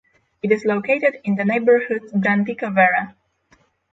It 0.41 0.51
is 0.51 0.65
located 0.65 1.19
in 1.25 1.35
the 1.35 1.45
neighborhood 1.45 2.01
Jacinto 2.11 2.71
Vera. 2.71 3.15